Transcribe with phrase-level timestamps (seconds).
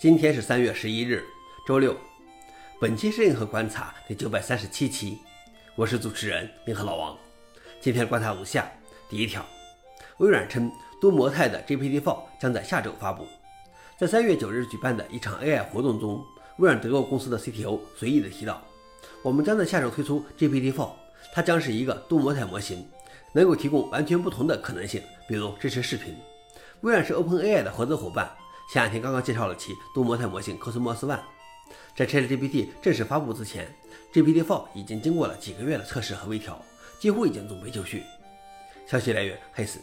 [0.00, 1.22] 今天是三月十一日，
[1.66, 1.94] 周六。
[2.80, 5.18] 本期是硬核观察第九百三十七期，
[5.76, 7.14] 我是主持人硬核老王。
[7.82, 8.66] 今天观察如下：
[9.10, 9.44] 第一条，
[10.16, 13.26] 微软称多模态的 GPT-4 将在下周发布。
[13.98, 16.24] 在三月九日举办的一场 AI 活动中，
[16.56, 18.62] 微软德国公司的 CTO 随意的提到
[19.20, 20.88] ：“我们将在下周推出 GPT-4，
[21.34, 22.88] 它将是一个多模态模型，
[23.34, 26.16] 能够提供完全不同的可能性，比如支持视频。”
[26.80, 28.34] 微软是 OpenAI 的合作伙伴。
[28.72, 31.18] 前两天刚刚介绍了其多模态模型 Cosmos One，
[31.96, 33.66] 在 ChatGPT 正式发布之前
[34.12, 36.56] ，GPT-4 已经经过了几个月的测试和微调，
[37.00, 38.04] 几乎已经准备就绪。
[38.86, 39.80] 消息来源 h a s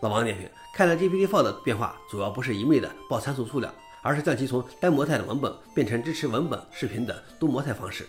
[0.00, 8.06] 老王点评：看来 GPT-4 的变化主要不是一味的报参数数量，而是将其从单模态的文本变成支持文本、视频等多模态方式。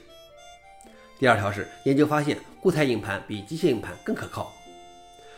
[1.17, 4.53] 第二条是研究发现，固态硬盘比机械硬盘更可靠。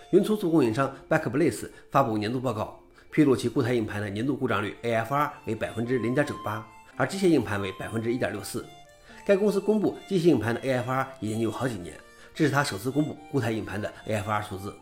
[0.09, 2.80] 云存储供应商 Backblaze 发布年度报告。
[3.11, 6.65] 披露其固态硬盘的年度故障率 AFR 为百分之零点九八，
[6.95, 8.65] 而机械硬盘为百分之一点六四。
[9.25, 11.93] 该公司公布机械硬盘的 AFR 已经有好几年，
[12.33, 14.73] 这是他首次公布固态硬盘的 AFR 数字。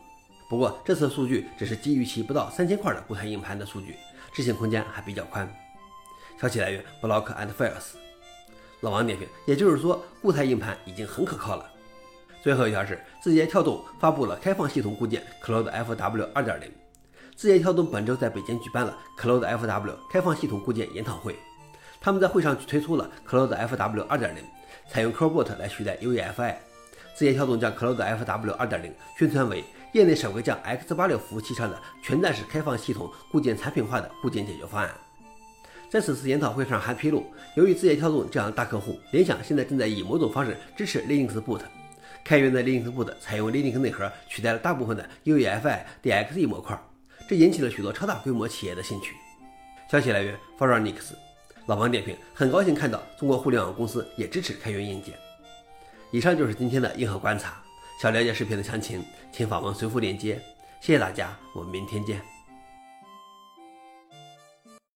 [0.48, 3.96] 不过这次数据只是基于其不到三千块的固态硬盘的数据，
[4.32, 5.52] 执行空间还比较宽。
[6.40, 7.96] 消息来源：Block and Files。
[8.80, 11.68] 老王点评：也就是说，固态硬盘已经很可靠了。
[12.42, 16.72] 最后一条是，字节跳动发布了开放系统固件 Cloud FW 二点零。
[17.40, 21.34] 字节跳动本周在北京举办了 Cloud FW 开放系统固件研讨会，
[21.98, 24.34] 他们在会上推出了 Cloud FW 2.0，
[24.90, 26.56] 采用 CoreBot 来取代 UEFI。
[27.14, 34.90] 字节跳动将 Cloud FW 2.0宣传为业内首个将 x86 服务器上的全站式开放系统固件产品化的固件解决方案。
[35.88, 37.24] 在此次研讨会上还披露，
[37.56, 41.62] 由于字节跳动这样的大客户，联想现在正在以某种方式支持 Linux Boot。
[42.22, 46.78] 开源的 Linux Boot 采用 Linux 内核取代了大部分的 UEFI DXE 模块。
[47.30, 49.14] 这引起了许多超大规模企业的兴趣。
[49.88, 51.14] 消息来源 f o r e i g n i x
[51.66, 55.14] 老王点评：很高兴看到中国互联网公司也支持开源硬件。
[56.10, 57.62] 以上就是今天的硬核观察。
[58.02, 60.42] 想了解视频的详情，请访问随附链接。
[60.80, 62.20] 谢谢大家，我们明天见。